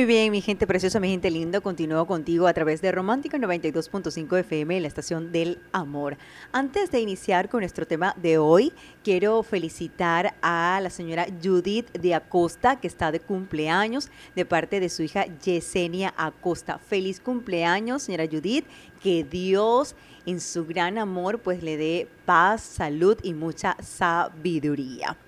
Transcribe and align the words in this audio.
Muy 0.00 0.06
bien, 0.06 0.32
mi 0.32 0.40
gente 0.40 0.66
preciosa, 0.66 0.98
mi 0.98 1.10
gente 1.10 1.30
lindo, 1.30 1.60
continúo 1.60 2.06
contigo 2.06 2.46
a 2.46 2.54
través 2.54 2.80
de 2.80 2.90
Romántica 2.90 3.36
92.5 3.36 4.38
FM, 4.38 4.80
la 4.80 4.88
estación 4.88 5.30
del 5.30 5.58
amor. 5.72 6.16
Antes 6.52 6.90
de 6.90 7.00
iniciar 7.00 7.50
con 7.50 7.60
nuestro 7.60 7.86
tema 7.86 8.14
de 8.16 8.38
hoy, 8.38 8.72
quiero 9.04 9.42
felicitar 9.42 10.34
a 10.40 10.80
la 10.82 10.88
señora 10.88 11.26
Judith 11.44 11.92
de 11.92 12.14
Acosta, 12.14 12.80
que 12.80 12.86
está 12.86 13.12
de 13.12 13.20
cumpleaños, 13.20 14.08
de 14.34 14.46
parte 14.46 14.80
de 14.80 14.88
su 14.88 15.02
hija 15.02 15.26
Yesenia 15.44 16.14
Acosta. 16.16 16.78
Feliz 16.78 17.20
cumpleaños, 17.20 18.04
señora 18.04 18.24
Judith, 18.26 18.64
que 19.02 19.22
Dios 19.22 19.94
en 20.24 20.40
su 20.40 20.64
gran 20.64 20.96
amor 20.96 21.40
pues 21.40 21.62
le 21.62 21.76
dé 21.76 22.08
paz, 22.24 22.62
salud 22.62 23.18
y 23.22 23.34
mucha 23.34 23.76
sabiduría. 23.82 25.18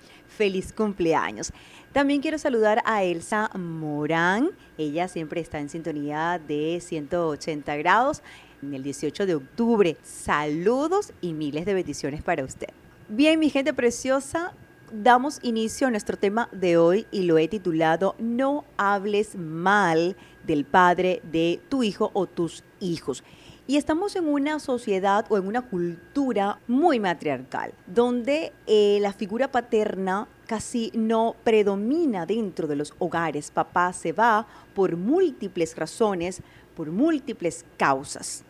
Feliz 0.42 0.72
cumpleaños. 0.72 1.52
También 1.92 2.20
quiero 2.20 2.36
saludar 2.36 2.82
a 2.84 3.04
Elsa 3.04 3.48
Morán. 3.56 4.50
Ella 4.76 5.06
siempre 5.06 5.40
está 5.40 5.60
en 5.60 5.68
sintonía 5.68 6.40
de 6.44 6.80
180 6.80 7.76
grados 7.76 8.24
en 8.60 8.74
el 8.74 8.82
18 8.82 9.24
de 9.24 9.36
octubre. 9.36 9.96
Saludos 10.02 11.12
y 11.20 11.32
miles 11.32 11.64
de 11.64 11.74
bendiciones 11.74 12.24
para 12.24 12.42
usted. 12.42 12.70
Bien, 13.08 13.38
mi 13.38 13.50
gente 13.50 13.72
preciosa, 13.72 14.52
damos 14.90 15.38
inicio 15.44 15.86
a 15.86 15.90
nuestro 15.92 16.16
tema 16.16 16.48
de 16.50 16.76
hoy 16.76 17.06
y 17.12 17.22
lo 17.22 17.38
he 17.38 17.46
titulado 17.46 18.16
No 18.18 18.64
hables 18.76 19.36
mal 19.36 20.16
del 20.44 20.64
padre 20.64 21.22
de 21.30 21.60
tu 21.68 21.84
hijo 21.84 22.10
o 22.14 22.26
tus 22.26 22.64
hijos. 22.80 23.22
Y 23.64 23.76
estamos 23.76 24.16
en 24.16 24.26
una 24.26 24.58
sociedad 24.58 25.24
o 25.28 25.38
en 25.38 25.46
una 25.46 25.62
cultura 25.62 26.58
muy 26.66 26.98
matriarcal, 26.98 27.72
donde 27.86 28.52
eh, 28.66 28.98
la 29.00 29.12
figura 29.12 29.52
paterna 29.52 30.26
casi 30.48 30.90
no 30.94 31.36
predomina 31.44 32.26
dentro 32.26 32.66
de 32.66 32.74
los 32.74 32.92
hogares. 32.98 33.52
Papá 33.52 33.92
se 33.92 34.12
va 34.12 34.48
por 34.74 34.96
múltiples 34.96 35.76
razones, 35.76 36.42
por 36.74 36.90
múltiples 36.90 37.64
causas. 37.76 38.42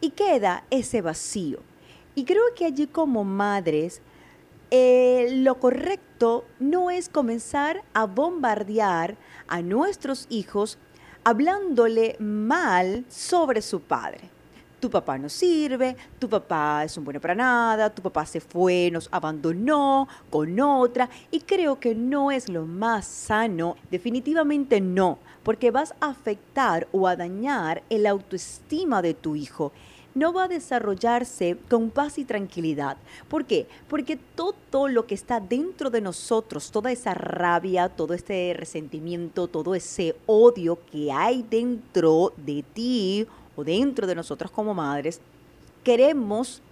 Y 0.00 0.10
queda 0.10 0.62
ese 0.70 1.02
vacío. 1.02 1.58
Y 2.14 2.24
creo 2.24 2.54
que 2.54 2.64
allí 2.64 2.86
como 2.86 3.24
madres, 3.24 4.00
eh, 4.70 5.30
lo 5.32 5.58
correcto 5.58 6.44
no 6.60 6.92
es 6.92 7.08
comenzar 7.08 7.82
a 7.92 8.06
bombardear 8.06 9.16
a 9.48 9.62
nuestros 9.62 10.26
hijos 10.30 10.78
hablándole 11.24 12.14
mal 12.20 13.04
sobre 13.08 13.62
su 13.62 13.80
padre 13.80 14.30
tu 14.80 14.90
papá 14.90 15.18
no 15.18 15.28
sirve, 15.28 15.96
tu 16.18 16.28
papá 16.28 16.84
es 16.84 16.96
un 16.96 17.04
bueno 17.04 17.20
para 17.20 17.34
nada, 17.34 17.90
tu 17.90 18.02
papá 18.02 18.26
se 18.26 18.40
fue, 18.40 18.90
nos 18.90 19.08
abandonó 19.12 20.08
con 20.30 20.58
otra 20.58 21.08
y 21.30 21.40
creo 21.40 21.78
que 21.78 21.94
no 21.94 22.30
es 22.30 22.48
lo 22.48 22.66
más 22.66 23.06
sano, 23.06 23.76
definitivamente 23.90 24.80
no, 24.80 25.18
porque 25.42 25.70
vas 25.70 25.94
a 26.00 26.08
afectar 26.08 26.88
o 26.92 27.06
a 27.06 27.14
dañar 27.14 27.82
el 27.90 28.06
autoestima 28.06 29.02
de 29.02 29.14
tu 29.14 29.36
hijo 29.36 29.72
no 30.14 30.32
va 30.32 30.44
a 30.44 30.48
desarrollarse 30.48 31.56
con 31.68 31.90
paz 31.90 32.18
y 32.18 32.24
tranquilidad. 32.24 32.96
¿Por 33.28 33.44
qué? 33.44 33.68
Porque 33.88 34.18
todo 34.34 34.88
lo 34.88 35.06
que 35.06 35.14
está 35.14 35.40
dentro 35.40 35.90
de 35.90 36.00
nosotros, 36.00 36.70
toda 36.70 36.90
esa 36.90 37.14
rabia, 37.14 37.88
todo 37.88 38.14
este 38.14 38.54
resentimiento, 38.56 39.46
todo 39.46 39.74
ese 39.74 40.16
odio 40.26 40.78
que 40.90 41.12
hay 41.12 41.44
dentro 41.48 42.32
de 42.36 42.64
ti 42.74 43.26
dentro 43.64 44.06
de 44.06 44.14
nosotros 44.14 44.50
como 44.50 44.74
madres, 44.74 45.20
queremos, 45.84 46.62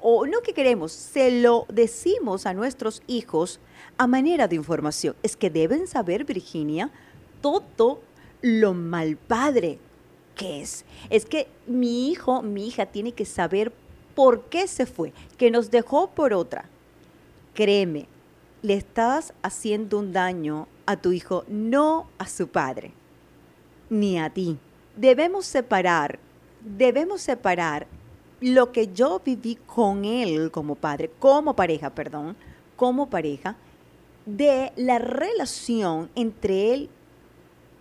o 0.00 0.26
no 0.26 0.40
que 0.42 0.52
queremos, 0.52 0.92
se 0.92 1.40
lo 1.40 1.66
decimos 1.68 2.46
a 2.46 2.54
nuestros 2.54 3.02
hijos 3.06 3.60
a 3.96 4.06
manera 4.06 4.48
de 4.48 4.56
información. 4.56 5.16
Es 5.22 5.36
que 5.36 5.50
deben 5.50 5.86
saber, 5.86 6.24
Virginia, 6.24 6.90
todo 7.40 8.00
lo 8.42 8.74
mal 8.74 9.16
padre 9.16 9.78
que 10.34 10.60
es. 10.60 10.84
Es 11.10 11.24
que 11.24 11.48
mi 11.66 12.10
hijo, 12.10 12.42
mi 12.42 12.66
hija 12.66 12.86
tiene 12.86 13.12
que 13.12 13.24
saber 13.24 13.72
por 14.14 14.44
qué 14.44 14.66
se 14.66 14.86
fue, 14.86 15.12
que 15.36 15.50
nos 15.50 15.70
dejó 15.70 16.08
por 16.08 16.32
otra. 16.32 16.66
Créeme, 17.54 18.06
le 18.62 18.74
estás 18.74 19.32
haciendo 19.42 19.98
un 19.98 20.12
daño 20.12 20.68
a 20.86 20.96
tu 20.96 21.12
hijo, 21.12 21.44
no 21.48 22.08
a 22.18 22.26
su 22.26 22.48
padre, 22.48 22.92
ni 23.90 24.18
a 24.18 24.30
ti. 24.30 24.58
Debemos 24.96 25.46
separar 25.46 26.18
debemos 26.64 27.20
separar 27.20 27.86
lo 28.40 28.72
que 28.72 28.92
yo 28.92 29.20
viví 29.24 29.56
con 29.66 30.04
él 30.04 30.50
como 30.50 30.74
padre, 30.74 31.10
como 31.18 31.54
pareja, 31.54 31.90
perdón, 31.94 32.36
como 32.76 33.08
pareja, 33.08 33.56
de 34.26 34.72
la 34.76 34.98
relación 34.98 36.10
entre 36.14 36.74
él 36.74 36.90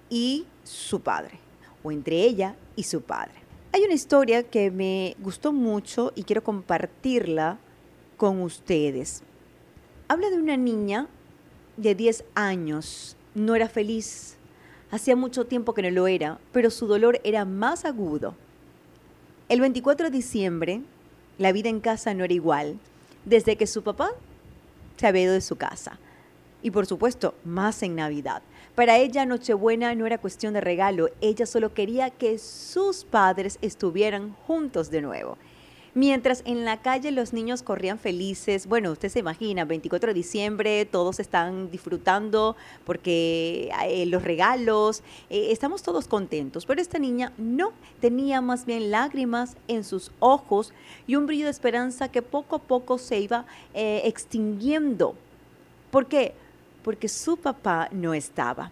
y 0.10 0.46
su 0.64 1.00
padre, 1.02 1.40
o 1.84 1.92
entre 1.92 2.22
ella 2.24 2.56
y 2.76 2.84
su 2.84 3.02
padre. 3.02 3.34
Hay 3.72 3.84
una 3.84 3.94
historia 3.94 4.44
que 4.44 4.70
me 4.70 5.16
gustó 5.20 5.52
mucho 5.52 6.12
y 6.16 6.24
quiero 6.24 6.44
compartirla 6.44 7.58
con 8.18 8.42
ustedes. 8.42 9.24
Habla 10.08 10.30
de 10.30 10.38
una 10.38 10.58
niña 10.58 11.08
de 11.78 11.96
10 11.96 12.26
años, 12.36 13.18
no 13.34 13.56
era 13.56 13.68
feliz, 13.68 14.38
hacía 14.92 15.16
mucho 15.16 15.46
tiempo 15.48 15.74
que 15.74 15.82
no 15.82 15.90
lo 15.90 16.08
era, 16.08 16.40
pero 16.52 16.70
su 16.70 16.86
dolor 16.86 17.20
era 17.24 17.46
más 17.46 17.84
agudo 17.86 18.36
el 19.54 19.62
24 19.62 20.10
de 20.10 20.18
diciembre, 20.18 20.82
la 21.38 21.52
vida 21.52 21.70
en 21.70 21.80
casa 21.80 22.16
no 22.16 22.24
era 22.24 22.34
igual, 22.34 22.80
desde 23.24 23.56
que 23.56 23.68
su 23.68 23.84
papá 23.84 24.10
se 24.98 25.06
había 25.06 25.22
ido 25.22 25.34
de 25.34 25.42
su 25.42 25.58
casa. 25.58 26.00
Y 26.64 26.72
por 26.72 26.88
supuesto, 26.88 27.36
más 27.46 27.84
en 27.84 27.94
Navidad. 27.94 28.42
Para 28.74 28.98
ella 28.98 29.28
Nochebuena 29.28 29.94
no 29.94 30.08
era 30.08 30.18
cuestión 30.18 30.56
de 30.56 30.62
regalo, 30.62 31.12
ella 31.22 31.46
solo 31.46 31.72
quería 31.72 32.10
que 32.10 32.40
sus 32.40 33.04
padres 33.04 33.60
estuvieran 33.62 34.34
juntos 34.48 34.90
de 34.90 35.04
nuevo. 35.04 35.38
Mientras 35.96 36.42
en 36.46 36.66
la 36.66 36.82
calle 36.82 37.12
los 37.12 37.34
niños 37.34 37.62
corrían 37.62 38.00
felices, 38.00 38.66
bueno, 38.66 38.92
usted 38.92 39.10
se 39.10 39.20
imagina, 39.20 39.64
24 39.64 40.08
de 40.08 40.14
diciembre, 40.16 40.86
todos 40.86 41.20
están 41.20 41.70
disfrutando 41.70 42.56
porque 42.84 43.70
eh, 43.86 44.08
los 44.08 44.24
regalos, 44.24 45.04
eh, 45.30 45.50
estamos 45.52 45.84
todos 45.84 46.08
contentos, 46.08 46.66
pero 46.66 46.82
esta 46.82 46.98
niña 46.98 47.32
no, 47.38 47.74
tenía 48.02 48.42
más 48.42 48.66
bien 48.66 48.90
lágrimas 48.90 49.56
en 49.68 49.84
sus 49.84 50.12
ojos 50.20 50.74
y 51.06 51.16
un 51.16 51.28
brillo 51.28 51.46
de 51.46 51.52
esperanza 51.52 52.10
que 52.10 52.24
poco 52.24 52.56
a 52.56 52.60
poco 52.60 52.98
se 52.98 53.20
iba 53.20 53.46
eh, 53.76 54.02
extinguiendo. 54.06 55.14
¿Por 55.92 56.08
qué? 56.08 56.34
Porque 56.84 57.08
su 57.08 57.38
papá 57.38 57.90
no 57.92 58.16
estaba. 58.16 58.72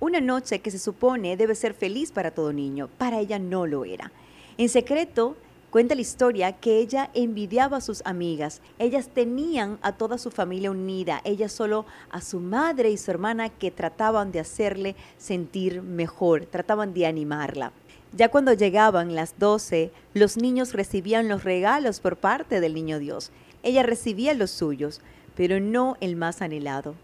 Una 0.00 0.20
noche 0.20 0.58
que 0.58 0.72
se 0.72 0.80
supone 0.80 1.36
debe 1.36 1.54
ser 1.54 1.74
feliz 1.74 2.10
para 2.10 2.32
todo 2.32 2.52
niño, 2.52 2.88
para 2.98 3.20
ella 3.20 3.38
no 3.38 3.68
lo 3.68 3.84
era. 3.84 4.10
En 4.58 4.68
secreto, 4.68 5.36
Cuenta 5.76 5.94
la 5.94 6.00
historia 6.00 6.52
que 6.52 6.78
ella 6.78 7.10
envidiaba 7.12 7.76
a 7.76 7.80
sus 7.82 8.00
amigas. 8.06 8.62
Ellas 8.78 9.10
tenían 9.12 9.78
a 9.82 9.92
toda 9.92 10.16
su 10.16 10.30
familia 10.30 10.70
unida, 10.70 11.20
ella 11.22 11.50
solo 11.50 11.84
a 12.08 12.22
su 12.22 12.40
madre 12.40 12.88
y 12.88 12.96
su 12.96 13.10
hermana 13.10 13.50
que 13.50 13.70
trataban 13.70 14.32
de 14.32 14.40
hacerle 14.40 14.96
sentir 15.18 15.82
mejor, 15.82 16.46
trataban 16.46 16.94
de 16.94 17.04
animarla. 17.04 17.72
Ya 18.16 18.30
cuando 18.30 18.54
llegaban 18.54 19.14
las 19.14 19.38
doce, 19.38 19.92
los 20.14 20.38
niños 20.38 20.72
recibían 20.72 21.28
los 21.28 21.44
regalos 21.44 22.00
por 22.00 22.16
parte 22.16 22.60
del 22.62 22.72
niño 22.72 22.98
Dios. 22.98 23.30
Ella 23.62 23.82
recibía 23.82 24.32
los 24.32 24.52
suyos, 24.52 25.02
pero 25.34 25.60
no 25.60 25.98
el 26.00 26.16
más 26.16 26.40
anhelado, 26.40 26.94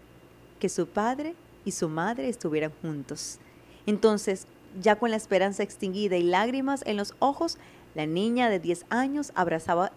que 0.59 0.69
su 0.69 0.87
padre 0.87 1.35
y 1.63 1.73
su 1.73 1.89
madre 1.89 2.27
estuvieran 2.27 2.71
juntos. 2.81 3.37
Entonces, 3.85 4.47
ya 4.81 4.95
con 4.95 5.11
la 5.11 5.17
esperanza 5.17 5.61
extinguida 5.61 6.17
y 6.17 6.23
lágrimas 6.23 6.81
en 6.87 6.97
los 6.97 7.13
ojos, 7.19 7.59
la 7.95 8.05
niña 8.05 8.49
de 8.49 8.59
10 8.59 8.85
años 8.89 9.31
abrazaba 9.35 9.91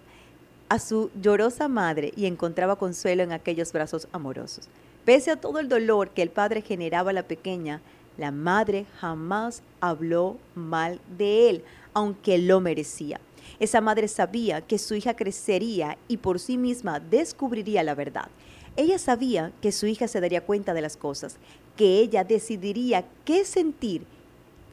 a 0.69 0.79
su 0.79 1.11
llorosa 1.21 1.69
madre 1.69 2.13
y 2.17 2.27
encontraba 2.27 2.77
consuelo 2.77 3.23
en 3.23 3.33
aquellos 3.33 3.73
brazos 3.73 4.09
amorosos. 4.13 4.69
Pese 5.05 5.31
a 5.31 5.37
todo 5.37 5.61
el 5.61 5.69
dolor 5.69 6.11
que 6.11 6.23
el 6.23 6.31
padre 6.31 6.63
generaba 6.63 7.11
a 7.11 7.15
la 7.15 7.23
pequeña, 7.23 7.81
la 8.19 8.31
madre 8.33 8.87
jamás 8.99 9.63
habló 9.81 10.37
mal 10.55 11.01
de 11.17 11.51
él, 11.51 11.65
aunque 11.95 12.39
lo 12.39 12.61
merecía. 12.61 13.21
Esa 13.61 13.81
madre 13.81 14.09
sabía 14.09 14.61
que 14.61 14.79
su 14.79 14.95
hija 14.95 15.15
crecería 15.15 15.97
y 16.09 16.17
por 16.17 16.41
sí 16.41 16.59
misma 16.59 16.99
descubriría 16.99 17.83
la 17.83 17.95
verdad. 17.95 18.29
Ella 18.77 18.99
sabía 18.99 19.53
que 19.63 19.73
su 19.73 19.87
hija 19.87 20.09
se 20.09 20.21
daría 20.21 20.45
cuenta 20.45 20.75
de 20.75 20.83
las 20.83 20.97
cosas, 20.97 21.37
que 21.77 22.01
ella 22.01 22.25
decidiría 22.25 23.05
qué 23.25 23.45
sentir, 23.45 24.05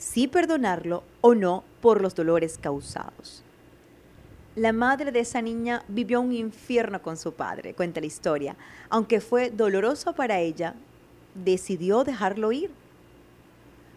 si 0.03 0.27
perdonarlo 0.27 1.01
o 1.21 1.33
no 1.33 1.63
por 1.79 2.01
los 2.01 2.13
dolores 2.13 2.57
causados. 2.57 3.41
La 4.53 4.73
madre 4.73 5.13
de 5.13 5.21
esa 5.21 5.41
niña 5.41 5.85
vivió 5.87 6.19
un 6.19 6.33
infierno 6.33 7.01
con 7.01 7.15
su 7.15 7.33
padre, 7.33 7.73
cuenta 7.73 8.01
la 8.01 8.07
historia. 8.07 8.57
Aunque 8.89 9.21
fue 9.21 9.49
doloroso 9.49 10.13
para 10.13 10.39
ella, 10.39 10.75
decidió 11.33 12.03
dejarlo 12.03 12.51
ir. 12.51 12.69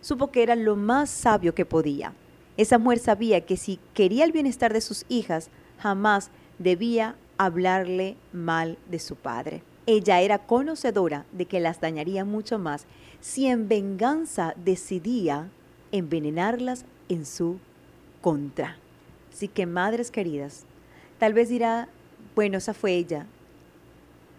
Supo 0.01 0.31
que 0.31 0.45
era 0.45 0.55
lo 0.55 0.77
más 0.77 1.11
sabio 1.11 1.57
que 1.57 1.67
podía. 1.67 2.13
Esa 2.57 2.79
mujer 2.79 3.01
sabía 3.01 3.45
que 3.45 3.57
si 3.57 3.81
quería 3.93 4.25
el 4.25 4.33
bienestar 4.33 4.73
de 4.73 4.83
sus 4.83 5.05
hijas, 5.09 5.51
jamás 5.81 6.31
debía 6.61 7.17
hablarle 7.37 8.17
mal 8.33 8.79
de 8.89 9.01
su 9.01 9.17
padre. 9.17 9.63
Ella 9.87 10.21
era 10.21 10.39
conocedora 10.39 11.27
de 11.33 11.47
que 11.47 11.59
las 11.59 11.81
dañaría 11.81 12.25
mucho 12.25 12.61
más 12.61 12.87
si 13.21 13.47
en 13.47 13.69
venganza 13.69 14.55
decidía 14.57 15.51
envenenarlas 15.93 16.85
en 17.09 17.25
su 17.25 17.59
contra. 18.21 18.77
Así 19.33 19.49
que 19.49 19.67
madres 19.67 20.11
queridas, 20.11 20.65
tal 21.19 21.35
vez 21.35 21.49
dirá, 21.49 21.89
bueno, 22.35 22.59
esa 22.59 22.75
fue 22.75 22.95
ella. 22.95 23.27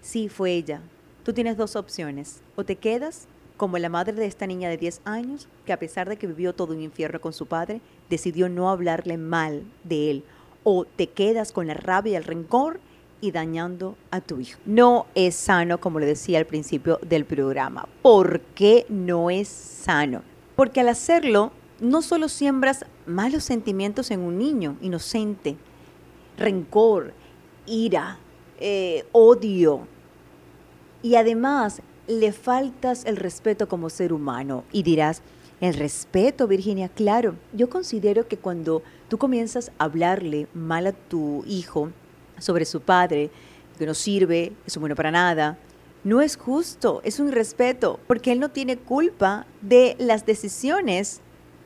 Sí, 0.01 0.29
fue 0.29 0.51
ella. 0.51 0.81
Tú 1.23 1.33
tienes 1.33 1.57
dos 1.57 1.75
opciones. 1.75 2.41
O 2.55 2.63
te 2.63 2.75
quedas 2.75 3.27
como 3.57 3.77
la 3.79 3.89
madre 3.89 4.13
de 4.13 4.25
esta 4.25 4.47
niña 4.47 4.69
de 4.69 4.77
10 4.77 5.01
años, 5.03 5.47
que 5.65 5.73
a 5.73 5.79
pesar 5.79 6.07
de 6.07 6.17
que 6.17 6.27
vivió 6.27 6.53
todo 6.53 6.73
un 6.73 6.81
infierno 6.81 7.19
con 7.19 7.33
su 7.33 7.47
padre, 7.47 7.81
decidió 8.09 8.49
no 8.49 8.69
hablarle 8.69 9.17
mal 9.17 9.63
de 9.83 10.11
él. 10.11 10.23
O 10.63 10.85
te 10.85 11.07
quedas 11.07 11.51
con 11.51 11.67
la 11.67 11.73
rabia 11.73 12.13
y 12.13 12.15
el 12.15 12.23
rencor 12.23 12.79
y 13.19 13.31
dañando 13.31 13.97
a 14.11 14.21
tu 14.21 14.39
hijo. 14.39 14.59
No 14.65 15.07
es 15.15 15.35
sano, 15.35 15.79
como 15.79 15.99
le 15.99 16.05
decía 16.05 16.37
al 16.37 16.45
principio 16.45 16.99
del 17.01 17.25
programa. 17.25 17.87
¿Por 18.01 18.41
qué 18.41 18.85
no 18.89 19.29
es 19.29 19.47
sano? 19.47 20.21
Porque 20.57 20.81
al 20.81 20.89
hacerlo, 20.89 21.51
no 21.79 22.01
solo 22.01 22.27
siembras 22.27 22.85
malos 23.05 23.43
sentimientos 23.45 24.11
en 24.11 24.19
un 24.19 24.39
niño 24.39 24.75
inocente, 24.81 25.55
rencor, 26.35 27.13
ira, 27.67 28.17
eh, 28.59 29.05
odio, 29.11 29.87
y 31.03 31.15
además 31.15 31.81
le 32.07 32.31
faltas 32.31 33.05
el 33.05 33.17
respeto 33.17 33.69
como 33.69 33.91
ser 33.91 34.11
humano. 34.11 34.63
Y 34.71 34.81
dirás, 34.81 35.21
el 35.61 35.75
respeto, 35.75 36.47
Virginia, 36.47 36.89
claro. 36.89 37.35
Yo 37.53 37.69
considero 37.69 38.27
que 38.27 38.37
cuando 38.37 38.81
tú 39.09 39.19
comienzas 39.19 39.71
a 39.77 39.83
hablarle 39.85 40.47
mal 40.55 40.87
a 40.87 40.91
tu 40.91 41.43
hijo 41.45 41.91
sobre 42.39 42.65
su 42.65 42.81
padre, 42.81 43.29
que 43.77 43.85
no 43.85 43.93
sirve, 43.93 44.53
es 44.65 44.75
bueno 44.77 44.95
para 44.95 45.11
nada, 45.11 45.59
no 46.03 46.21
es 46.21 46.37
justo, 46.37 47.01
es 47.03 47.19
un 47.19 47.31
respeto, 47.31 47.99
porque 48.07 48.31
él 48.31 48.39
no 48.39 48.49
tiene 48.49 48.77
culpa 48.77 49.45
de 49.61 49.95
las 49.99 50.25
decisiones 50.25 51.21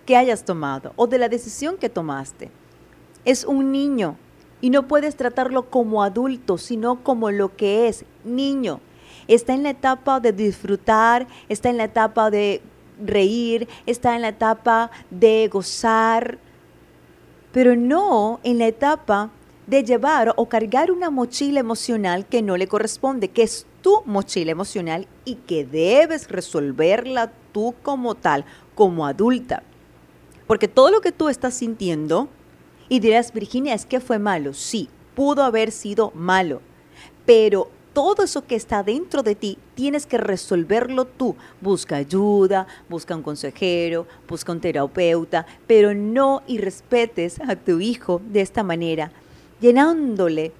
que 0.06 0.18
hayas 0.18 0.46
tomado 0.46 0.94
o 0.96 1.08
de 1.08 1.18
la 1.18 1.30
decisión 1.30 1.78
que 1.78 1.90
tomaste. 1.90 2.50
Es 3.24 3.46
un 3.46 3.72
niño 3.72 4.18
y 4.62 4.70
no 4.70 4.88
puedes 4.88 5.16
tratarlo 5.16 5.70
como 5.70 6.04
adulto, 6.04 6.58
sino 6.58 7.04
como 7.04 7.32
lo 7.32 7.56
que 7.56 7.88
es, 7.88 8.06
niño 8.24 8.80
está 9.28 9.54
en 9.54 9.64
la 9.64 9.72
etapa 9.72 10.20
de 10.20 10.34
disfrutar, 10.34 11.28
está 11.50 11.70
en 11.70 11.78
la 11.78 11.86
etapa 11.86 12.30
de 12.30 12.62
reír, 13.04 13.68
está 13.86 14.16
en 14.16 14.22
la 14.22 14.30
etapa 14.30 14.92
de 15.10 15.50
gozar, 15.52 16.38
pero 17.52 17.76
no 17.76 18.40
en 18.44 18.60
la 18.60 18.68
etapa 18.68 19.30
de 19.68 19.84
llevar 19.84 20.34
o 20.36 20.48
cargar 20.50 20.92
una 20.92 21.10
mochila 21.10 21.60
emocional 21.60 22.26
que 22.26 22.42
no 22.42 22.58
le 22.58 22.68
corresponde, 22.68 23.30
que 23.30 23.44
es 23.44 23.66
tu 23.82 24.04
mochila 24.06 24.52
emocional 24.52 25.08
y 25.26 25.36
que 25.36 25.66
debes 25.66 26.30
resolverla 26.30 27.32
tú 27.52 27.76
como 27.82 28.16
tal, 28.16 28.46
como 28.76 29.06
adulta. 29.06 29.64
Porque 30.48 30.68
todo 30.68 30.92
lo 30.92 31.02
que 31.02 31.12
tú 31.12 31.30
estás 31.30 31.54
sintiendo, 31.54 32.30
y 32.90 33.00
dirás, 33.00 33.34
Virginia, 33.34 33.74
es 33.74 33.86
que 33.86 34.00
fue 34.00 34.20
malo, 34.20 34.54
sí, 34.54 34.90
pudo 35.16 35.44
haber 35.44 35.72
sido 35.72 36.12
malo, 36.14 36.62
pero 37.26 37.70
todo 37.94 38.24
eso 38.24 38.46
que 38.46 38.56
está 38.56 38.84
dentro 38.84 39.22
de 39.22 39.36
ti 39.36 39.58
tienes 39.76 40.06
que 40.06 40.18
resolverlo 40.18 41.06
tú. 41.06 41.36
Busca 41.60 41.98
ayuda, 41.98 42.68
busca 42.88 43.16
un 43.16 43.22
consejero, 43.22 44.08
busca 44.28 44.52
un 44.52 44.62
terapeuta, 44.62 45.46
pero 45.68 45.94
no 45.94 46.42
y 46.48 46.58
respetes 46.58 47.40
a 47.42 47.56
tu 47.56 47.80
hijo 47.80 48.22
de 48.32 48.42
esta 48.42 48.64
manera, 48.64 49.12
llenándole 49.60 50.54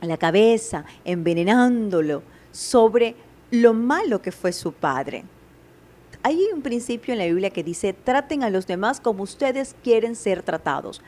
la 0.00 0.16
cabeza, 0.16 0.84
envenenándolo 1.04 2.22
sobre 2.54 3.16
lo 3.50 3.74
malo 3.74 4.22
que 4.22 4.32
fue 4.32 4.52
su 4.52 4.72
padre. 4.72 5.24
Hay 6.22 6.40
un 6.54 6.62
principio 6.62 7.12
en 7.12 7.18
la 7.18 7.26
Biblia 7.26 7.50
que 7.50 7.64
dice, 7.64 7.92
traten 7.92 8.44
a 8.44 8.50
los 8.50 8.66
demás 8.66 9.00
como 9.00 9.24
ustedes 9.24 9.74
quieren 9.82 10.14
ser 10.14 10.42
tratados. 10.42 11.02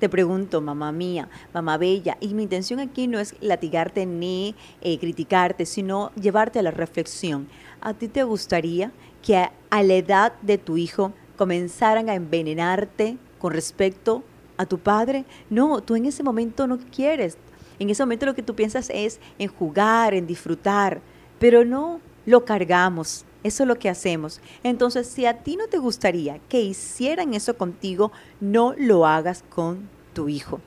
Te 0.00 0.08
pregunto, 0.08 0.60
mamá 0.60 0.90
mía, 0.92 1.28
mamá 1.54 1.76
bella, 1.76 2.16
y 2.20 2.34
mi 2.34 2.42
intención 2.42 2.80
aquí 2.80 3.06
no 3.06 3.20
es 3.20 3.34
latigarte 3.40 4.06
ni 4.06 4.54
eh, 4.80 4.98
criticarte, 4.98 5.66
sino 5.66 6.10
llevarte 6.20 6.58
a 6.58 6.62
la 6.62 6.70
reflexión. 6.70 7.46
¿A 7.80 7.94
ti 7.94 8.08
te 8.08 8.24
gustaría 8.24 8.90
que 9.22 9.36
a, 9.36 9.52
a 9.70 9.82
la 9.82 9.94
edad 9.94 10.32
de 10.42 10.58
tu 10.58 10.76
hijo 10.76 11.12
comenzaran 11.36 12.08
a 12.08 12.14
envenenarte 12.14 13.18
con 13.38 13.52
respecto 13.52 14.24
a 14.56 14.66
tu 14.66 14.78
padre? 14.78 15.24
No, 15.50 15.82
tú 15.82 15.94
en 15.94 16.06
ese 16.06 16.22
momento 16.22 16.66
no 16.66 16.78
quieres. 16.78 17.38
En 17.78 17.90
ese 17.90 18.02
momento 18.02 18.26
lo 18.26 18.34
que 18.34 18.42
tú 18.42 18.54
piensas 18.54 18.90
es 18.92 19.20
en 19.38 19.48
jugar, 19.48 20.14
en 20.14 20.26
disfrutar, 20.26 21.00
pero 21.38 21.64
no 21.64 22.00
lo 22.24 22.44
cargamos. 22.44 23.24
Eso 23.42 23.62
es 23.62 23.68
lo 23.68 23.78
que 23.78 23.88
hacemos. 23.88 24.40
Entonces, 24.64 25.06
si 25.06 25.26
a 25.26 25.38
ti 25.38 25.56
no 25.56 25.68
te 25.68 25.78
gustaría 25.78 26.40
que 26.48 26.60
hicieran 26.62 27.34
eso 27.34 27.56
contigo, 27.56 28.10
no 28.40 28.74
lo 28.76 29.06
hagas 29.06 29.44
con 29.48 29.88
tu 30.14 30.28
hijo. 30.28 30.60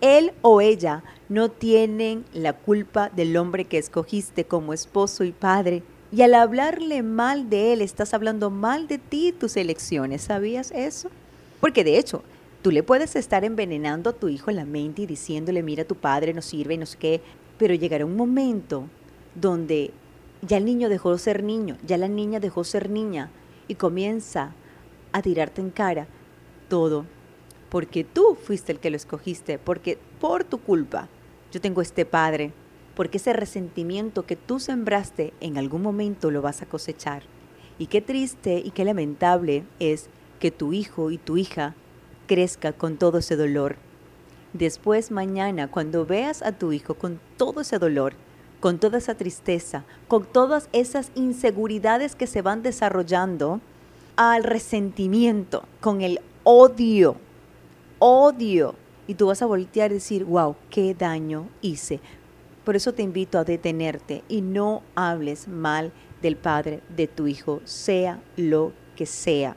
Él 0.00 0.32
o 0.42 0.60
ella 0.60 1.02
no 1.28 1.50
tienen 1.50 2.24
la 2.32 2.52
culpa 2.52 3.10
del 3.10 3.36
hombre 3.36 3.64
que 3.64 3.78
escogiste 3.78 4.44
como 4.44 4.72
esposo 4.72 5.24
y 5.24 5.32
padre. 5.32 5.82
Y 6.12 6.22
al 6.22 6.34
hablarle 6.34 7.02
mal 7.02 7.50
de 7.50 7.72
él, 7.72 7.82
estás 7.82 8.14
hablando 8.14 8.48
mal 8.50 8.88
de 8.88 8.98
ti 8.98 9.28
y 9.28 9.32
tus 9.32 9.56
elecciones. 9.56 10.22
¿Sabías 10.22 10.70
eso? 10.70 11.10
Porque 11.60 11.84
de 11.84 11.98
hecho, 11.98 12.22
tú 12.66 12.72
le 12.72 12.82
puedes 12.82 13.14
estar 13.14 13.44
envenenando 13.44 14.10
a 14.10 14.12
tu 14.12 14.28
hijo 14.28 14.50
en 14.50 14.56
la 14.56 14.64
mente 14.64 15.02
y 15.02 15.06
diciéndole, 15.06 15.62
mira, 15.62 15.84
tu 15.84 15.94
padre 15.94 16.34
no 16.34 16.42
sirve 16.42 16.74
y 16.74 16.78
no 16.78 16.84
sé 16.84 16.98
qué, 16.98 17.20
pero 17.58 17.74
llegará 17.74 18.04
un 18.04 18.16
momento 18.16 18.88
donde 19.36 19.92
ya 20.42 20.56
el 20.56 20.64
niño 20.64 20.88
dejó 20.88 21.12
de 21.12 21.20
ser 21.20 21.44
niño, 21.44 21.76
ya 21.86 21.96
la 21.96 22.08
niña 22.08 22.40
dejó 22.40 22.62
de 22.64 22.68
ser 22.68 22.90
niña 22.90 23.30
y 23.68 23.76
comienza 23.76 24.52
a 25.12 25.22
tirarte 25.22 25.60
en 25.60 25.70
cara 25.70 26.08
todo, 26.68 27.06
porque 27.68 28.02
tú 28.02 28.34
fuiste 28.34 28.72
el 28.72 28.80
que 28.80 28.90
lo 28.90 28.96
escogiste, 28.96 29.60
porque 29.60 29.96
por 30.20 30.42
tu 30.42 30.58
culpa 30.58 31.08
yo 31.52 31.60
tengo 31.60 31.82
este 31.82 32.04
padre, 32.04 32.52
porque 32.96 33.18
ese 33.18 33.32
resentimiento 33.32 34.26
que 34.26 34.34
tú 34.34 34.58
sembraste 34.58 35.34
en 35.40 35.56
algún 35.56 35.82
momento 35.82 36.32
lo 36.32 36.42
vas 36.42 36.62
a 36.62 36.66
cosechar. 36.66 37.22
Y 37.78 37.86
qué 37.86 38.00
triste 38.00 38.58
y 38.58 38.72
qué 38.72 38.84
lamentable 38.84 39.62
es 39.78 40.08
que 40.40 40.50
tu 40.50 40.72
hijo 40.72 41.12
y 41.12 41.18
tu 41.18 41.36
hija 41.36 41.76
crezca 42.26 42.72
con 42.72 42.96
todo 42.96 43.18
ese 43.18 43.36
dolor. 43.36 43.76
Después 44.52 45.10
mañana, 45.10 45.68
cuando 45.68 46.06
veas 46.06 46.42
a 46.42 46.52
tu 46.52 46.72
hijo 46.72 46.94
con 46.94 47.20
todo 47.36 47.60
ese 47.60 47.78
dolor, 47.78 48.14
con 48.60 48.78
toda 48.78 48.98
esa 48.98 49.14
tristeza, 49.14 49.84
con 50.08 50.24
todas 50.24 50.68
esas 50.72 51.12
inseguridades 51.14 52.14
que 52.14 52.26
se 52.26 52.42
van 52.42 52.62
desarrollando, 52.62 53.60
al 54.16 54.44
resentimiento, 54.44 55.64
con 55.80 56.00
el 56.00 56.20
odio, 56.42 57.16
odio. 57.98 58.74
Y 59.06 59.14
tú 59.14 59.26
vas 59.26 59.42
a 59.42 59.46
voltear 59.46 59.90
y 59.90 59.94
decir, 59.94 60.24
wow, 60.24 60.56
qué 60.70 60.94
daño 60.94 61.48
hice. 61.60 62.00
Por 62.64 62.74
eso 62.74 62.92
te 62.92 63.02
invito 63.02 63.38
a 63.38 63.44
detenerte 63.44 64.24
y 64.28 64.40
no 64.40 64.82
hables 64.94 65.46
mal 65.46 65.92
del 66.22 66.36
padre 66.36 66.80
de 66.96 67.06
tu 67.06 67.28
hijo, 67.28 67.60
sea 67.64 68.20
lo 68.36 68.72
que 68.96 69.06
sea. 69.06 69.54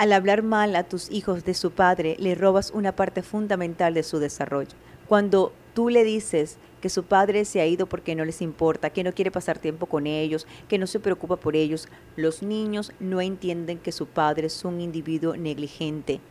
Al 0.00 0.14
hablar 0.14 0.42
mal 0.42 0.76
a 0.76 0.84
tus 0.84 1.10
hijos 1.10 1.44
de 1.44 1.52
su 1.52 1.72
padre, 1.72 2.16
le 2.18 2.34
robas 2.34 2.70
una 2.70 2.96
parte 2.96 3.20
fundamental 3.20 3.92
de 3.92 4.02
su 4.02 4.18
desarrollo. 4.18 4.70
Cuando 5.06 5.52
tú 5.74 5.90
le 5.90 6.04
dices 6.04 6.56
que 6.80 6.88
su 6.88 7.04
padre 7.04 7.44
se 7.44 7.60
ha 7.60 7.66
ido 7.66 7.86
porque 7.86 8.14
no 8.14 8.24
les 8.24 8.40
importa, 8.40 8.88
que 8.88 9.04
no 9.04 9.12
quiere 9.12 9.30
pasar 9.30 9.58
tiempo 9.58 9.84
con 9.84 10.06
ellos, 10.06 10.46
que 10.68 10.78
no 10.78 10.86
se 10.86 11.00
preocupa 11.00 11.36
por 11.36 11.54
ellos, 11.54 11.86
los 12.16 12.42
niños 12.42 12.94
no 12.98 13.20
entienden 13.20 13.76
que 13.76 13.92
su 13.92 14.06
padre 14.06 14.46
es 14.46 14.64
un 14.64 14.80
individuo 14.80 15.36
negligente. 15.36 16.22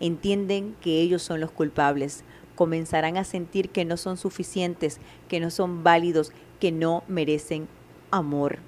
Entienden 0.00 0.74
que 0.80 1.02
ellos 1.02 1.20
son 1.20 1.40
los 1.40 1.50
culpables. 1.50 2.24
Comenzarán 2.54 3.18
a 3.18 3.24
sentir 3.24 3.68
que 3.68 3.84
no 3.84 3.98
son 3.98 4.16
suficientes, 4.16 4.98
que 5.28 5.40
no 5.40 5.50
son 5.50 5.84
válidos, 5.84 6.32
que 6.58 6.72
no 6.72 7.04
merecen 7.06 7.68
amor. 8.10 8.60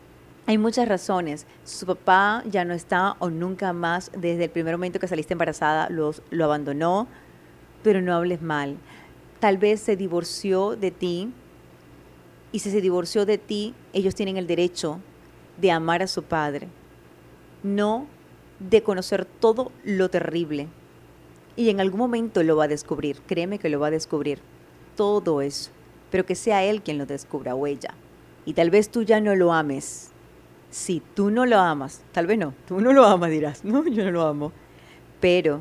Hay 0.52 0.59
muchas 0.59 0.87
razones. 0.87 1.47
Su 1.64 1.87
papá 1.87 2.42
ya 2.44 2.66
no 2.66 2.75
está 2.75 3.16
o 3.21 3.30
nunca 3.30 3.73
más, 3.73 4.12
desde 4.14 4.44
el 4.44 4.50
primer 4.50 4.75
momento 4.75 5.00
que 5.00 5.09
saliste 5.09 5.32
embarazada, 5.32 5.88
los, 5.88 6.21
lo 6.28 6.44
abandonó, 6.44 7.09
pero 7.82 8.02
no 8.02 8.14
hables 8.14 8.42
mal 8.42 8.76
tal 9.42 9.59
vez 9.59 9.80
se 9.80 9.97
divorció 9.97 10.76
de 10.76 10.92
ti 10.92 11.32
y 12.52 12.61
si 12.61 12.71
se 12.71 12.80
divorció 12.80 13.26
de 13.26 13.38
ti, 13.38 13.75
ellos 13.92 14.14
tienen 14.14 14.37
el 14.37 14.47
derecho 14.47 15.00
de 15.61 15.73
amar 15.73 16.00
a 16.00 16.06
su 16.06 16.23
padre, 16.23 16.68
no 17.64 18.06
de 18.61 18.85
conocer 18.85 19.25
todo 19.25 19.73
lo 19.82 20.11
terrible. 20.11 20.68
Y 21.56 21.71
en 21.71 21.80
algún 21.80 21.99
momento 21.99 22.44
lo 22.44 22.54
va 22.54 22.66
a 22.66 22.68
descubrir, 22.68 23.21
créeme 23.26 23.59
que 23.59 23.68
lo 23.68 23.80
va 23.80 23.88
a 23.88 23.90
descubrir, 23.90 24.38
todo 24.94 25.42
eso, 25.42 25.73
pero 26.12 26.25
que 26.25 26.37
sea 26.37 26.62
él 26.62 26.80
quien 26.80 26.99
lo 26.99 27.06
descubra 27.06 27.56
o 27.56 27.66
ella. 27.66 27.94
Y 28.47 28.52
tal 28.52 28.71
vez 28.71 28.90
tú 28.90 29.02
ya 29.02 29.21
no 29.21 29.35
lo 29.35 29.52
ames. 29.52 30.12
Si 30.73 31.02
tú 31.14 31.31
no 31.31 31.45
lo 31.45 31.59
amas, 31.59 32.02
tal 32.12 32.26
vez 32.26 32.38
no, 32.38 32.55
tú 32.67 32.81
no 32.81 32.95
lo 32.95 33.05
amas, 33.05 33.31
dirás, 33.31 33.62
no, 33.62 33.87
yo 33.87 34.05
no 34.05 34.11
lo 34.11 34.23
amo, 34.23 34.52
pero 35.21 35.61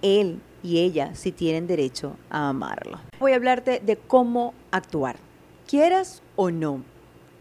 él 0.00 0.40
y 0.62 0.78
ella 0.78 1.16
sí 1.16 1.32
tienen 1.32 1.66
derecho 1.66 2.14
a 2.30 2.48
amarlo. 2.48 3.00
Voy 3.18 3.32
a 3.32 3.34
hablarte 3.34 3.80
de 3.84 3.96
cómo 3.96 4.54
actuar. 4.70 5.16
Quieras 5.66 6.22
o 6.36 6.52
no, 6.52 6.84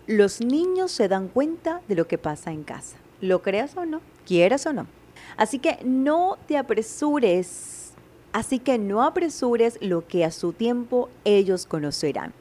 los 0.08 0.42
niños 0.42 0.92
se 0.92 1.08
dan 1.08 1.28
cuenta 1.28 1.82
de 1.88 1.94
lo 1.94 2.08
que 2.08 2.18
pasa 2.18 2.52
en 2.52 2.64
casa. 2.64 2.98
¿Lo 3.22 3.44
creas 3.44 3.78
o 3.78 3.86
no? 3.86 4.02
¿Quieras 4.26 4.66
o 4.66 4.74
no? 4.74 4.88
Así 5.38 5.60
que 5.60 5.78
no 5.86 6.40
te 6.48 6.58
apresures, 6.58 7.94
así 8.34 8.58
que 8.58 8.80
no 8.80 9.04
apresures 9.04 9.78
lo 9.82 10.08
que 10.08 10.26
a 10.26 10.32
su 10.32 10.52
tiempo 10.52 11.10
ellos 11.26 11.68
conocerán. 11.68 12.34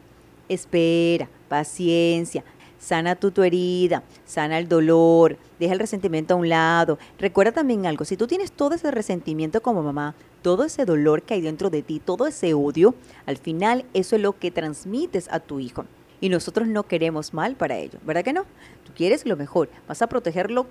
Espera, 0.48 1.28
paciencia, 1.50 2.42
sana 2.78 3.16
tu, 3.16 3.30
tu 3.30 3.42
herida, 3.42 4.02
sana 4.24 4.58
el 4.58 4.68
dolor, 4.68 5.36
deja 5.58 5.72
el 5.72 5.78
resentimiento 5.78 6.34
a 6.34 6.36
un 6.36 6.48
lado. 6.48 6.98
Recuerda 7.18 7.52
también 7.52 7.86
algo, 7.86 8.04
si 8.04 8.16
tú 8.16 8.26
tienes 8.26 8.52
todo 8.52 8.74
ese 8.74 8.90
resentimiento 8.90 9.62
como 9.62 9.82
mamá, 9.82 10.14
todo 10.42 10.64
ese 10.64 10.84
dolor 10.84 11.22
que 11.22 11.34
hay 11.34 11.40
dentro 11.40 11.70
de 11.70 11.82
ti, 11.82 12.00
todo 12.00 12.26
ese 12.26 12.54
odio, 12.54 12.94
al 13.26 13.36
final 13.36 13.84
eso 13.94 14.16
es 14.16 14.22
lo 14.22 14.38
que 14.38 14.50
transmites 14.50 15.28
a 15.30 15.40
tu 15.40 15.60
hijo. 15.60 15.84
Y 16.20 16.28
nosotros 16.28 16.66
no 16.68 16.84
queremos 16.84 17.34
mal 17.34 17.56
para 17.56 17.76
ello, 17.76 17.98
¿verdad 18.04 18.24
que 18.24 18.32
no? 18.32 18.44
Tú 18.84 18.92
quieres 18.94 19.26
lo 19.26 19.36
mejor, 19.36 19.68
vas 19.86 20.00
a 20.02 20.06
protegerlo 20.06 20.66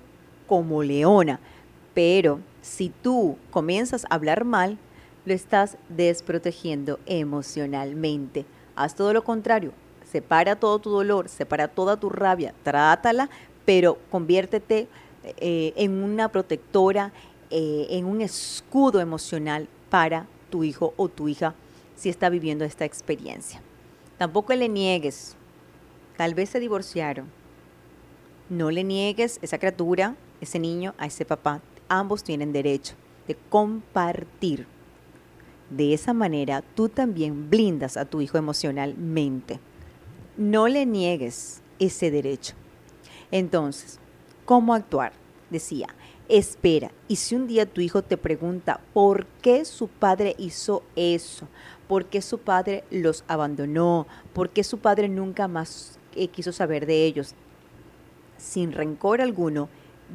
como 0.48 0.84
leona, 0.84 1.40
pero 1.94 2.40
si 2.62 2.90
tú 2.90 3.38
comienzas 3.52 4.06
a 4.06 4.16
hablar 4.16 4.44
mal, 4.44 4.78
lo 5.26 5.34
estás 5.34 5.78
desprotegiendo 5.90 7.00
emocionalmente. 7.06 8.46
Haz 8.76 8.96
todo 8.96 9.14
lo 9.14 9.24
contrario, 9.24 9.72
separa 10.10 10.56
todo 10.56 10.80
tu 10.80 10.90
dolor, 10.90 11.30
separa 11.30 11.68
toda 11.68 11.98
tu 11.98 12.10
rabia, 12.10 12.54
trátala, 12.64 13.30
pero 13.66 13.98
conviértete 14.12 14.88
eh, 15.38 15.74
en 15.76 16.04
una 16.04 16.30
protectora, 16.30 17.12
eh, 17.50 17.88
en 17.90 18.06
un 18.06 18.22
escudo 18.22 19.00
emocional 19.00 19.68
para 19.90 20.28
tu 20.50 20.64
hijo 20.64 20.94
o 20.98 21.10
tu 21.10 21.28
hija 21.28 21.56
si 21.96 22.10
está 22.10 22.30
viviendo 22.30 22.64
esta 22.66 22.86
experiencia. 22.86 23.62
Tampoco 24.18 24.54
le 24.54 24.70
niegues, 24.70 25.36
tal 26.18 26.34
vez 26.34 26.50
se 26.50 26.60
divorciaron. 26.60 27.28
No 28.50 28.70
le 28.70 28.84
niegues 28.84 29.40
esa 29.42 29.58
criatura, 29.58 30.16
ese 30.40 30.60
niño, 30.60 30.94
a 30.98 31.08
ese 31.08 31.26
papá. 31.26 31.62
Ambos 31.90 32.24
tienen 32.24 32.54
derecho 32.54 32.94
de 33.28 33.36
compartir. 33.50 34.68
De 35.70 35.94
esa 35.94 36.14
manera 36.14 36.62
tú 36.62 36.90
también 36.90 37.50
blindas 37.50 37.98
a 37.98 38.06
tu 38.06 38.22
hijo 38.22 38.38
emocionalmente 38.38 39.60
no 40.38 40.68
le 40.68 40.86
niegues 40.86 41.62
ese 41.80 42.12
derecho. 42.12 42.56
Entonces, 43.32 44.00
¿cómo 44.46 44.74
actuar? 44.74 45.14
Decía, 45.50 45.88
espera. 46.30 46.92
Y 47.08 47.18
si 47.18 47.36
un 47.36 47.48
día 47.48 47.66
tu 47.66 47.82
hijo 47.82 48.02
te 48.02 48.18
pregunta 48.18 48.80
por 48.94 49.26
qué 49.42 49.66
su 49.66 49.88
padre 49.88 50.36
hizo 50.38 50.84
eso, 50.96 51.48
por 51.88 52.06
qué 52.06 52.22
su 52.22 52.40
padre 52.40 52.84
los 52.92 53.24
abandonó, 53.28 54.08
por 54.34 54.50
qué 54.50 54.64
su 54.64 54.80
padre 54.80 55.10
nunca 55.10 55.48
más 55.48 56.00
eh, 56.16 56.28
quiso 56.28 56.52
saber 56.52 56.86
de 56.86 57.06
ellos, 57.06 57.36
sin 58.38 58.72
rencor 58.72 59.22
alguno, 59.22 59.70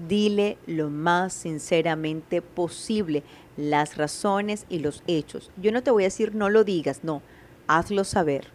dile 0.08 0.58
lo 0.66 0.90
más 0.90 1.32
sinceramente 1.32 2.42
posible 2.42 3.22
las 3.56 3.96
razones 3.96 4.66
y 4.68 4.78
los 4.78 5.02
hechos. 5.06 5.50
Yo 5.60 5.72
no 5.72 5.82
te 5.82 5.90
voy 5.90 6.04
a 6.04 6.06
decir 6.06 6.34
no 6.34 6.48
lo 6.48 6.64
digas, 6.64 7.00
no, 7.02 7.22
hazlo 7.66 8.04
saber. 8.04 8.48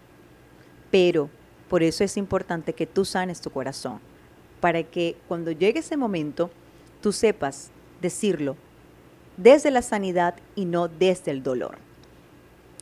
Pero 0.91 1.29
por 1.69 1.83
eso 1.83 2.03
es 2.03 2.17
importante 2.17 2.73
que 2.73 2.85
tú 2.85 3.05
sanes 3.05 3.41
tu 3.41 3.49
corazón, 3.49 3.99
para 4.59 4.83
que 4.83 5.15
cuando 5.27 5.51
llegue 5.51 5.79
ese 5.79 5.97
momento, 5.97 6.49
tú 7.01 7.11
sepas 7.11 7.71
decirlo 8.01 8.55
desde 9.37 9.71
la 9.71 9.81
sanidad 9.81 10.35
y 10.55 10.65
no 10.65 10.87
desde 10.87 11.31
el 11.31 11.43
dolor. 11.43 11.77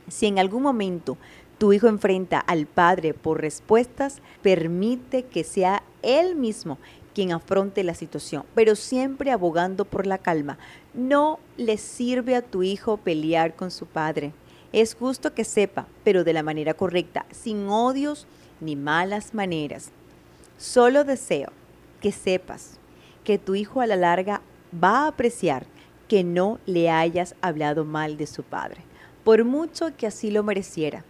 Si 0.08 0.26
en 0.26 0.38
algún 0.38 0.62
momento 0.62 1.16
tu 1.58 1.72
hijo 1.72 1.88
enfrenta 1.88 2.38
al 2.38 2.66
padre 2.66 3.14
por 3.14 3.40
respuestas, 3.40 4.20
permite 4.42 5.24
que 5.24 5.44
sea 5.44 5.82
él 6.02 6.36
mismo 6.36 6.78
quien 7.14 7.32
afronte 7.32 7.84
la 7.84 7.94
situación, 7.94 8.44
pero 8.54 8.74
siempre 8.76 9.30
abogando 9.30 9.84
por 9.84 10.06
la 10.06 10.18
calma. 10.18 10.58
No 10.92 11.38
le 11.56 11.78
sirve 11.78 12.34
a 12.34 12.42
tu 12.42 12.62
hijo 12.62 12.96
pelear 12.96 13.54
con 13.54 13.70
su 13.70 13.86
padre. 13.86 14.32
Es 14.72 14.94
justo 14.94 15.32
que 15.32 15.44
sepa, 15.44 15.86
pero 16.02 16.24
de 16.24 16.32
la 16.32 16.42
manera 16.42 16.74
correcta, 16.74 17.24
sin 17.30 17.68
odios 17.68 18.26
ni 18.64 18.76
malas 18.76 19.34
maneras. 19.34 19.90
Solo 20.58 21.04
deseo 21.04 21.52
que 22.00 22.12
sepas 22.12 22.78
que 23.24 23.38
tu 23.38 23.54
hijo 23.54 23.80
a 23.80 23.86
la 23.86 23.96
larga 23.96 24.40
va 24.82 25.04
a 25.04 25.08
apreciar 25.08 25.66
que 26.08 26.22
no 26.24 26.58
le 26.66 26.90
hayas 26.90 27.34
hablado 27.40 27.84
mal 27.84 28.16
de 28.16 28.26
su 28.26 28.42
padre, 28.42 28.82
por 29.24 29.44
mucho 29.44 29.96
que 29.96 30.06
así 30.06 30.30
lo 30.30 30.42
mereciera. 30.42 31.04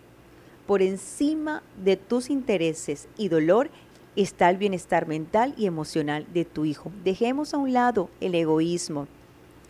Por 0.66 0.80
encima 0.80 1.62
de 1.82 1.96
tus 1.96 2.30
intereses 2.30 3.08
y 3.18 3.28
dolor 3.28 3.70
está 4.16 4.48
el 4.48 4.56
bienestar 4.56 5.06
mental 5.06 5.54
y 5.56 5.66
emocional 5.66 6.26
de 6.32 6.44
tu 6.44 6.64
hijo. 6.64 6.90
Dejemos 7.02 7.52
a 7.52 7.58
un 7.58 7.72
lado 7.72 8.08
el 8.20 8.34
egoísmo. 8.34 9.06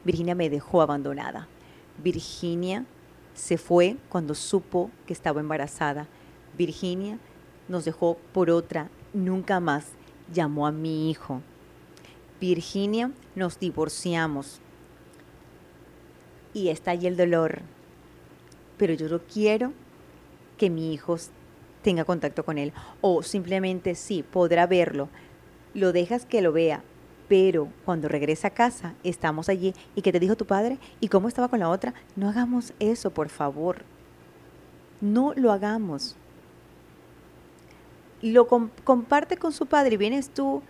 Virginia 0.04 0.34
me 0.34 0.50
dejó 0.50 0.82
abandonada. 0.82 1.48
Virginia 2.02 2.84
se 3.34 3.58
fue 3.58 3.96
cuando 4.08 4.34
supo 4.34 4.90
que 5.06 5.12
estaba 5.12 5.40
embarazada. 5.40 6.06
Virginia 6.56 7.18
nos 7.68 7.84
dejó 7.84 8.18
por 8.32 8.50
otra, 8.50 8.90
nunca 9.12 9.60
más 9.60 9.86
llamó 10.32 10.66
a 10.66 10.72
mi 10.72 11.10
hijo. 11.10 11.40
Virginia, 12.40 13.10
nos 13.34 13.58
divorciamos. 13.58 14.60
Y 16.52 16.68
está 16.68 16.92
ahí 16.92 17.06
el 17.06 17.16
dolor. 17.16 17.62
Pero 18.76 18.94
yo 18.94 19.08
no 19.08 19.20
quiero 19.20 19.72
que 20.58 20.70
mi 20.70 20.92
hijo 20.92 21.16
tenga 21.82 22.04
contacto 22.04 22.44
con 22.44 22.58
él. 22.58 22.72
O 23.00 23.22
simplemente 23.22 23.94
sí, 23.94 24.22
podrá 24.22 24.66
verlo. 24.66 25.08
Lo 25.74 25.92
dejas 25.92 26.26
que 26.26 26.42
lo 26.42 26.52
vea. 26.52 26.82
Pero 27.28 27.68
cuando 27.84 28.08
regresa 28.08 28.48
a 28.48 28.54
casa, 28.54 28.94
estamos 29.02 29.48
allí. 29.48 29.72
¿Y 29.94 30.02
qué 30.02 30.12
te 30.12 30.20
dijo 30.20 30.36
tu 30.36 30.46
padre? 30.46 30.78
¿Y 31.00 31.08
cómo 31.08 31.28
estaba 31.28 31.48
con 31.48 31.60
la 31.60 31.70
otra? 31.70 31.94
No 32.16 32.28
hagamos 32.28 32.74
eso, 32.78 33.10
por 33.10 33.30
favor. 33.30 33.82
No 35.00 35.32
lo 35.34 35.50
hagamos 35.50 36.16
lo 38.32 38.46
comparte 38.46 39.36
con 39.36 39.52
su 39.52 39.66
padre 39.66 39.94
y 39.94 39.98
vienes 39.98 40.30
tú 40.30 40.62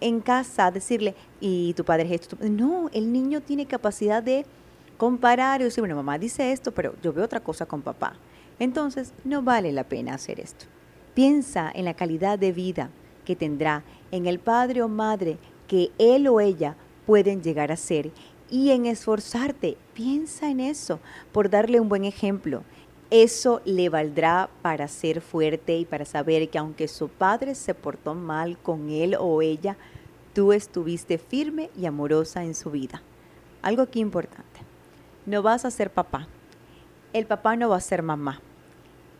en 0.00 0.20
casa 0.20 0.66
a 0.66 0.70
decirle, 0.70 1.14
y 1.40 1.74
tu 1.74 1.84
padre 1.84 2.04
es 2.04 2.20
esto. 2.22 2.36
No, 2.40 2.90
el 2.92 3.12
niño 3.12 3.40
tiene 3.40 3.66
capacidad 3.66 4.22
de 4.22 4.44
comparar 4.96 5.60
y 5.60 5.64
decir, 5.64 5.80
bueno, 5.80 5.96
mamá 5.96 6.18
dice 6.18 6.52
esto, 6.52 6.72
pero 6.72 6.94
yo 7.02 7.12
veo 7.12 7.24
otra 7.24 7.40
cosa 7.40 7.66
con 7.66 7.82
papá. 7.82 8.14
Entonces, 8.58 9.12
no 9.24 9.42
vale 9.42 9.72
la 9.72 9.84
pena 9.84 10.14
hacer 10.14 10.40
esto. 10.40 10.66
Piensa 11.14 11.70
en 11.74 11.84
la 11.84 11.94
calidad 11.94 12.38
de 12.38 12.52
vida 12.52 12.90
que 13.24 13.36
tendrá, 13.36 13.84
en 14.10 14.26
el 14.26 14.38
padre 14.38 14.82
o 14.82 14.88
madre 14.88 15.38
que 15.68 15.90
él 15.98 16.28
o 16.28 16.40
ella 16.40 16.76
pueden 17.06 17.42
llegar 17.42 17.72
a 17.72 17.76
ser 17.76 18.10
y 18.50 18.70
en 18.70 18.86
esforzarte. 18.86 19.76
Piensa 19.94 20.50
en 20.50 20.60
eso, 20.60 21.00
por 21.32 21.50
darle 21.50 21.80
un 21.80 21.88
buen 21.88 22.04
ejemplo 22.04 22.62
eso 23.12 23.60
le 23.66 23.90
valdrá 23.90 24.48
para 24.62 24.88
ser 24.88 25.20
fuerte 25.20 25.76
y 25.76 25.84
para 25.84 26.06
saber 26.06 26.48
que 26.48 26.56
aunque 26.56 26.88
su 26.88 27.10
padre 27.10 27.54
se 27.54 27.74
portó 27.74 28.14
mal 28.14 28.56
con 28.56 28.88
él 28.88 29.16
o 29.20 29.42
ella, 29.42 29.76
tú 30.32 30.54
estuviste 30.54 31.18
firme 31.18 31.68
y 31.76 31.84
amorosa 31.84 32.42
en 32.42 32.54
su 32.54 32.70
vida. 32.70 33.02
Algo 33.60 33.82
aquí 33.82 34.00
importante. 34.00 34.60
No 35.26 35.42
vas 35.42 35.66
a 35.66 35.70
ser 35.70 35.90
papá. 35.90 36.26
El 37.12 37.26
papá 37.26 37.54
no 37.54 37.68
va 37.68 37.76
a 37.76 37.80
ser 37.80 38.02
mamá. 38.02 38.40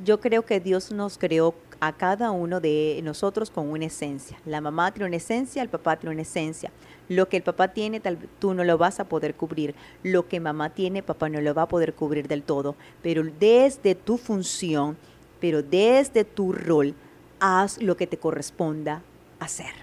Yo 0.03 0.21
creo 0.21 0.47
que 0.47 0.59
Dios 0.59 0.91
nos 0.91 1.19
creó 1.19 1.55
a 1.83 1.93
cada 1.93 2.31
uno 2.31 2.61
de 2.61 3.01
nosotros 3.03 3.51
con 3.51 3.69
una 3.69 3.87
esencia. 3.87 4.39
La 4.47 4.61
mamá 4.61 4.93
tiene 4.93 5.09
una 5.09 5.17
esencia, 5.17 5.61
el 5.63 5.69
papá 5.69 5.97
tiene 5.97 6.15
una 6.15 6.23
esencia. 6.23 6.71
Lo 7.09 7.29
que 7.29 7.39
el 7.39 7.43
papá 7.43 7.73
tiene, 7.73 7.99
tal, 7.99 8.19
tú 8.39 8.55
no 8.55 8.63
lo 8.63 8.79
vas 8.79 9.01
a 9.01 9.09
poder 9.09 9.35
cubrir. 9.35 9.75
Lo 10.05 10.29
que 10.29 10.39
mamá 10.39 10.71
tiene, 10.71 11.03
papá 11.03 11.29
no 11.29 11.41
lo 11.41 11.53
va 11.55 11.63
a 11.63 11.69
poder 11.69 11.95
cubrir 11.95 12.29
del 12.29 12.45
todo. 12.45 12.77
Pero 13.03 13.25
desde 13.25 13.97
tu 13.97 14.17
función, 14.17 14.97
pero 15.41 15.61
desde 15.65 16.23
tu 16.23 16.53
rol, 16.53 16.95
haz 17.41 17.83
lo 17.83 17.97
que 17.97 18.07
te 18.07 18.17
corresponda 18.17 19.03
hacer. 19.41 19.83